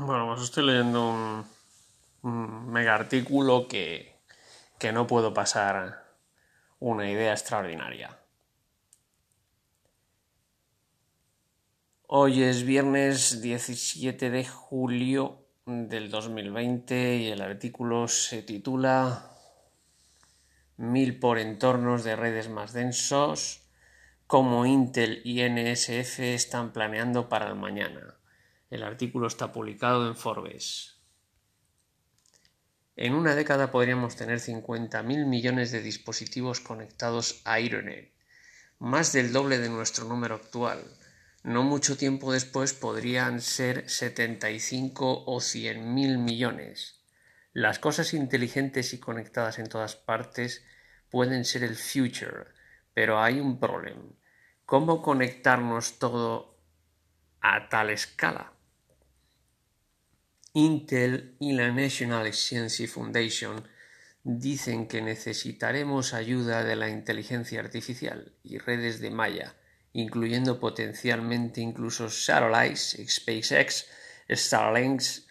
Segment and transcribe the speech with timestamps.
[0.00, 1.44] Bueno, pues estoy leyendo
[2.22, 4.20] un, mega artículo que,
[4.78, 6.04] que no puedo pasar
[6.78, 8.16] una idea extraordinaria.
[12.06, 19.32] Hoy es viernes 17 de julio del 2020 y el artículo se titula
[20.76, 23.68] Mil por entornos de redes más densos,
[24.28, 28.17] cómo Intel y NSF están planeando para el mañana.
[28.70, 30.98] El artículo está publicado en Forbes.
[32.96, 38.12] En una década podríamos tener 50.000 millones de dispositivos conectados a Internet,
[38.78, 40.84] más del doble de nuestro número actual.
[41.42, 47.00] No mucho tiempo después podrían ser 75 o 100.000 millones.
[47.54, 50.62] Las cosas inteligentes y conectadas en todas partes
[51.08, 52.48] pueden ser el future,
[52.92, 54.12] pero hay un problema.
[54.66, 56.60] ¿Cómo conectarnos todo
[57.40, 58.57] a tal escala?
[60.54, 63.68] Intel y la National Science Foundation
[64.24, 69.56] dicen que necesitaremos ayuda de la inteligencia artificial y redes de malla,
[69.92, 73.86] incluyendo potencialmente incluso satellites, SpaceX,
[74.28, 75.26] Starlinks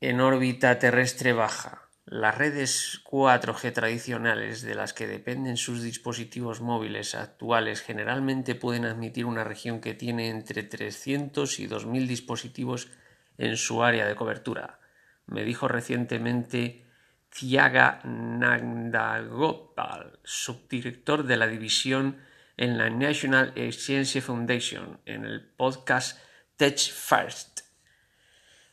[0.00, 1.88] en órbita terrestre baja.
[2.04, 9.26] Las redes 4G tradicionales de las que dependen sus dispositivos móviles actuales generalmente pueden admitir
[9.26, 12.88] una región que tiene entre 300 y 2000 dispositivos
[13.38, 14.78] en su área de cobertura.
[15.26, 16.84] Me dijo recientemente
[17.30, 19.78] Thiaga Nandagopal,
[20.24, 22.18] subdirector de la división
[22.56, 26.18] en la National Science Foundation, en el podcast
[26.56, 27.60] Tech First.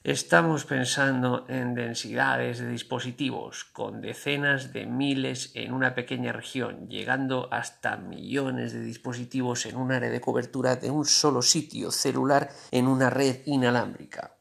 [0.03, 7.47] Estamos pensando en densidades de dispositivos con decenas de miles en una pequeña región, llegando
[7.51, 12.87] hasta millones de dispositivos en un área de cobertura de un solo sitio celular en
[12.87, 14.35] una red inalámbrica.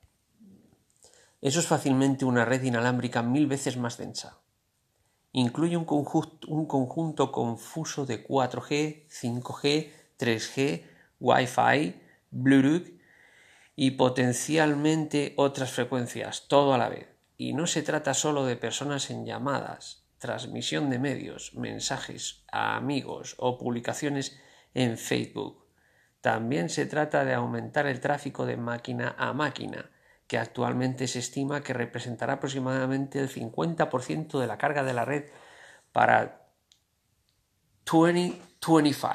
[1.45, 4.39] Eso es fácilmente una red inalámbrica mil veces más densa.
[5.33, 10.85] Incluye un conjunto, un conjunto confuso de 4G, 5G, 3G,
[11.21, 12.01] Wi-Fi,
[12.31, 12.89] Bluetooth
[13.77, 17.09] y potencialmente otras frecuencias, todo a la vez.
[17.37, 23.35] Y no se trata solo de personas en llamadas, transmisión de medios, mensajes a amigos
[23.37, 24.41] o publicaciones
[24.73, 25.67] en Facebook.
[26.23, 29.91] También se trata de aumentar el tráfico de máquina a máquina,
[30.35, 35.27] que actualmente se estima que representará aproximadamente el 50% de la carga de la red
[35.93, 36.51] para
[37.85, 39.07] 2025.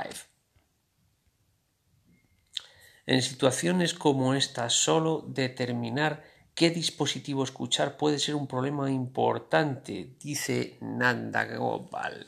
[3.06, 6.24] En situaciones como esta, solo determinar
[6.56, 12.28] qué dispositivo escuchar puede ser un problema importante, dice Nanda Gopal.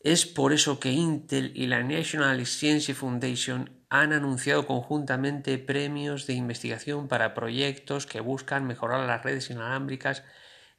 [0.00, 6.32] Es por eso que Intel y la National Science Foundation han anunciado conjuntamente premios de
[6.32, 10.24] investigación para proyectos que buscan mejorar las redes inalámbricas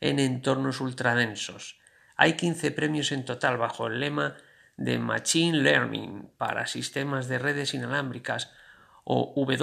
[0.02, 1.80] en entornos ultradensos.
[2.16, 4.36] Hay 15 premios en total bajo el lema
[4.78, 8.52] de Machine Learning para sistemas de redes inalámbricas
[9.04, 9.62] o WLWINS,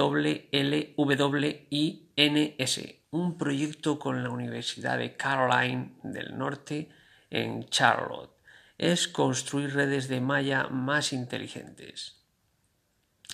[3.11, 6.87] un proyecto con la Universidad de Caroline del Norte
[7.29, 8.31] en Charlotte.
[8.77, 12.20] Es construir redes de malla más inteligentes.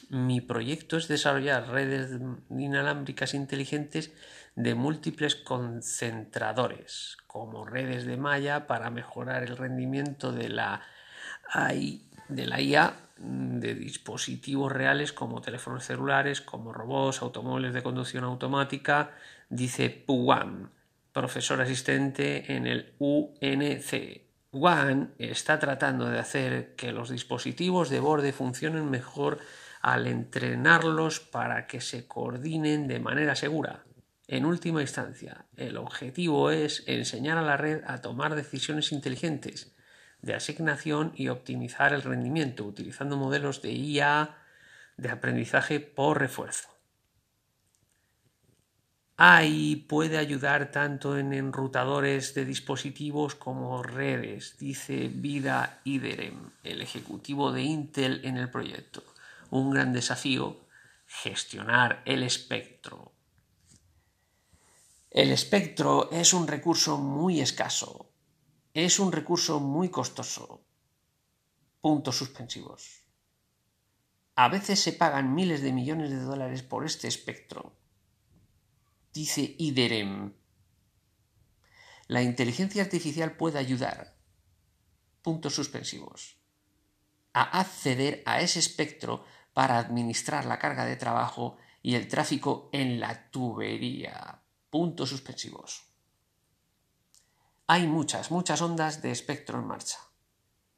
[0.09, 2.19] Mi proyecto es desarrollar redes
[2.49, 4.13] inalámbricas inteligentes
[4.55, 10.81] de múltiples concentradores, como redes de malla para mejorar el rendimiento de la,
[12.29, 19.11] de la IA de dispositivos reales como teléfonos celulares, como robots, automóviles de conducción automática,
[19.49, 20.71] dice Puan,
[21.11, 24.21] profesor asistente en el UNC.
[24.51, 29.39] Wan está tratando de hacer que los dispositivos de borde funcionen mejor
[29.87, 33.85] al entrenarlos para que se coordinen de manera segura.
[34.27, 39.73] En última instancia, el objetivo es enseñar a la red a tomar decisiones inteligentes
[40.21, 44.35] de asignación y optimizar el rendimiento utilizando modelos de IA
[44.97, 46.67] de aprendizaje por refuerzo.
[49.15, 57.53] AI puede ayudar tanto en enrutadores de dispositivos como redes, dice Vida Iderem, el ejecutivo
[57.53, 59.01] de Intel en el proyecto
[59.49, 60.67] un gran desafío
[61.05, 63.13] gestionar el espectro.
[65.09, 68.11] El espectro es un recurso muy escaso,
[68.73, 70.63] es un recurso muy costoso.
[71.81, 73.03] Puntos suspensivos.
[74.35, 77.75] A veces se pagan miles de millones de dólares por este espectro.
[79.13, 80.35] Dice Iderem.
[82.07, 84.15] La inteligencia artificial puede ayudar.
[85.23, 86.37] Puntos suspensivos.
[87.33, 89.25] A acceder a ese espectro
[89.57, 94.43] para administrar la carga de trabajo y el tráfico en la tubería.
[94.69, 95.87] Puntos suspensivos.
[97.65, 99.97] Hay muchas, muchas ondas de espectro en marcha.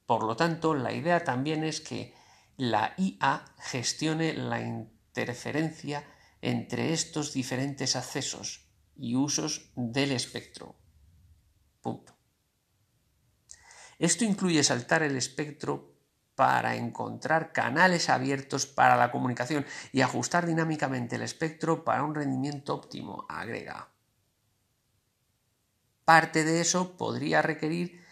[0.05, 2.15] Por lo tanto, la idea también es que
[2.55, 6.07] la IA gestione la interferencia
[6.39, 10.77] entre estos diferentes accesos y usos del espectro.
[11.81, 12.15] Punto.
[13.97, 15.98] Esto incluye saltar el espectro
[16.39, 22.73] para encontrar canales abiertos para la comunicación y ajustar dinámicamente el espectro para un rendimiento
[22.73, 23.89] óptimo, agrega.
[26.05, 28.05] Parte de eso podría requerir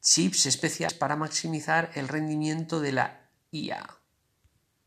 [0.00, 3.86] chips especiales para maximizar el rendimiento de la IA.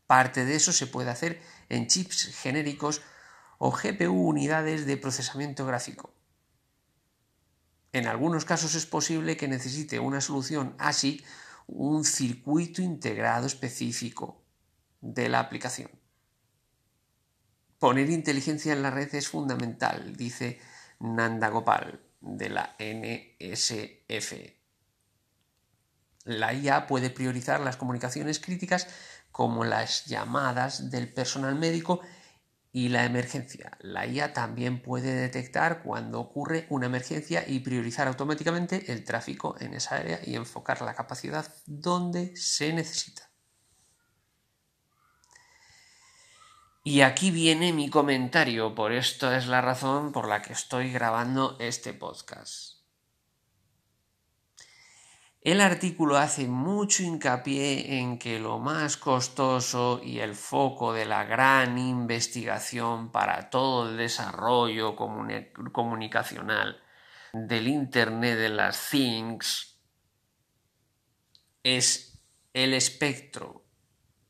[0.08, 3.02] Parte de eso se puede hacer en chips genéricos
[3.58, 6.12] o GPU unidades de procesamiento gráfico.
[7.92, 11.24] En algunos casos es posible que necesite una solución ASIC,
[11.72, 14.42] un circuito integrado específico
[15.00, 15.90] de la aplicación.
[17.78, 20.60] Poner inteligencia en la red es fundamental, dice
[20.98, 24.34] Nanda Gopal de la NSF.
[26.24, 28.88] La IA puede priorizar las comunicaciones críticas
[29.32, 32.00] como las llamadas del personal médico
[32.72, 33.76] y la emergencia.
[33.80, 39.74] La IA también puede detectar cuando ocurre una emergencia y priorizar automáticamente el tráfico en
[39.74, 43.30] esa área y enfocar la capacidad donde se necesita.
[46.82, 51.56] Y aquí viene mi comentario, por esto es la razón por la que estoy grabando
[51.60, 52.79] este podcast.
[55.42, 61.24] El artículo hace mucho hincapié en que lo más costoso y el foco de la
[61.24, 66.82] gran investigación para todo el desarrollo comunicacional
[67.32, 69.80] del Internet de las Things
[71.62, 72.22] es
[72.52, 73.64] el espectro.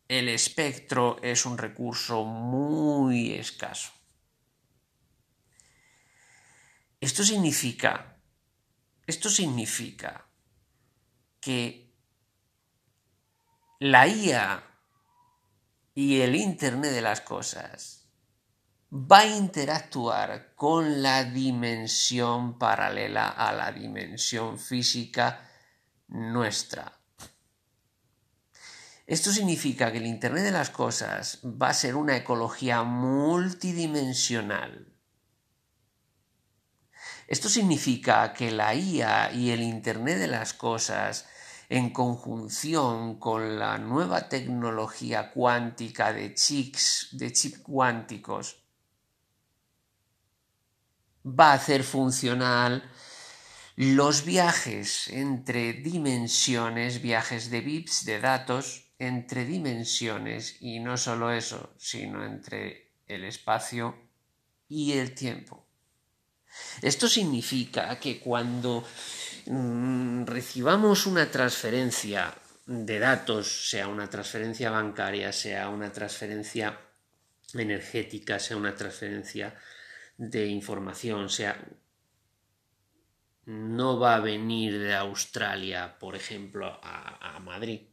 [0.07, 3.91] El espectro es un recurso muy escaso.
[7.01, 8.17] Esto significa,
[9.09, 10.30] esto significa
[11.41, 11.91] que
[13.79, 14.63] la IA
[15.95, 18.01] y el Internet de las Cosas
[18.93, 25.49] va a interactuar con la dimensión paralela a la dimensión física
[26.09, 26.93] nuestra.
[29.07, 34.90] Esto significa que el Internet de las Cosas va a ser una ecología multidimensional.
[37.31, 41.29] Esto significa que la IA y el Internet de las Cosas
[41.69, 48.65] en conjunción con la nueva tecnología cuántica de chips, de chip cuánticos,
[51.25, 52.91] va a hacer funcional
[53.77, 61.75] los viajes entre dimensiones, viajes de bits, de datos, entre dimensiones, y no solo eso,
[61.79, 63.95] sino entre el espacio
[64.69, 65.70] y el tiempo.
[66.83, 68.85] Esto significa que cuando
[69.47, 72.35] Mm, recibamos una transferencia
[72.67, 76.79] de datos, sea una transferencia bancaria, sea una transferencia
[77.55, 79.57] energética, sea una transferencia
[80.17, 81.57] de información, sea
[83.47, 87.89] no va a venir de Australia, por ejemplo, a, a, Madrid.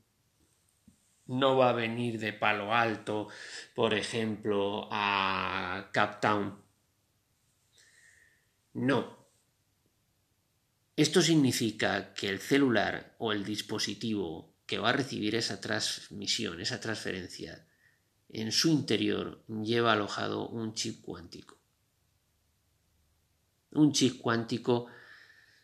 [1.26, 3.30] No va a venir de Palo Alto,
[3.74, 6.67] por ejemplo, a Cape Town.
[8.78, 9.28] No,
[10.96, 16.80] esto significa que el celular o el dispositivo que va a recibir esa transmisión, esa
[16.80, 17.68] transferencia,
[18.30, 21.58] en su interior lleva alojado un chip cuántico.
[23.72, 24.86] Un chip cuántico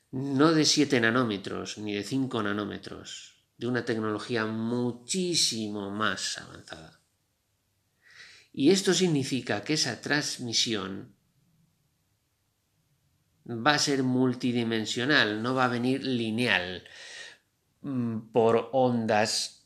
[0.09, 6.99] no de 7 nanómetros ni de 5 nanómetros, de una tecnología muchísimo más avanzada.
[8.51, 11.12] Y esto significa que esa transmisión
[13.45, 16.83] va a ser multidimensional, no va a venir lineal
[17.81, 19.63] mm, por ondas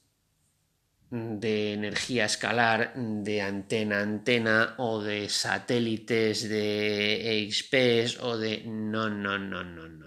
[1.10, 9.10] de energía escalar de antena a antena o de satélites de EXPs o de no
[9.10, 10.07] no no no no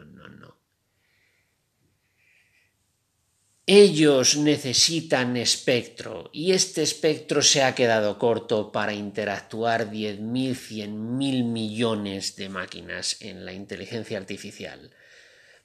[3.72, 12.34] Ellos necesitan espectro y este espectro se ha quedado corto para interactuar 10.000, 100.000 millones
[12.34, 14.90] de máquinas en la inteligencia artificial.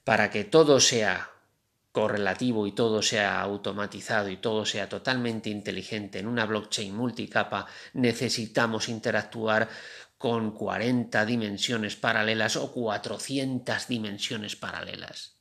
[0.04, 1.32] Para que todo sea
[1.90, 8.88] correlativo y todo sea automatizado y todo sea totalmente inteligente en una blockchain multicapa, necesitamos
[8.88, 9.68] interactuar
[10.16, 15.35] con 40 dimensiones paralelas o 400 dimensiones paralelas.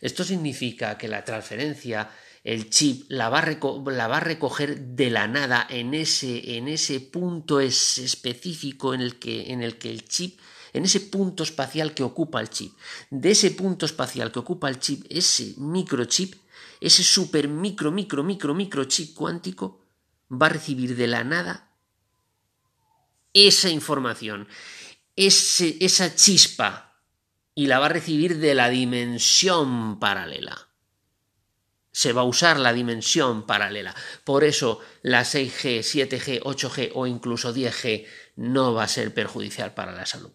[0.00, 2.10] Esto significa que la transferencia
[2.44, 3.44] el chip la va,
[3.86, 9.18] la va a recoger de la nada en ese, en ese punto específico en el,
[9.18, 10.40] que, en el que el chip,
[10.72, 12.72] en ese punto espacial que ocupa el chip.
[13.10, 16.34] De ese punto espacial que ocupa el chip, ese microchip,
[16.80, 19.84] ese super micro, micro, micro, micro chip cuántico,
[20.30, 21.68] va a recibir de la nada
[23.34, 24.48] esa información,
[25.16, 26.91] ese, esa chispa,
[27.54, 30.72] y la va a recibir de la dimensión paralela
[31.92, 33.94] se va a usar la dimensión paralela.
[34.24, 38.06] Por eso la 6G, 7G, 8G o incluso 10G
[38.36, 40.32] no va a ser perjudicial para la salud.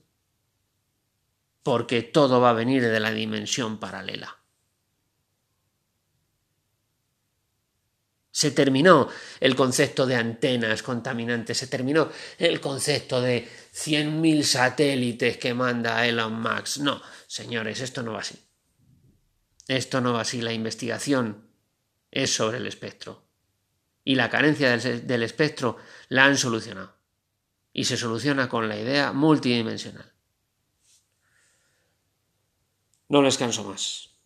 [1.63, 4.37] Porque todo va a venir de la dimensión paralela.
[8.37, 15.55] Se terminó el concepto de antenas contaminantes, se terminó el concepto de 100.000 satélites que
[15.55, 16.77] manda Elon Musk.
[16.81, 18.35] No, señores, esto no va así.
[19.67, 20.39] Esto no va así.
[20.43, 21.49] La investigación
[22.11, 23.27] es sobre el espectro.
[24.03, 25.77] Y la carencia del, espectro
[26.09, 26.95] la han solucionado.
[27.73, 30.13] Y se soluciona con la idea multidimensional.
[33.09, 34.16] No les canso más.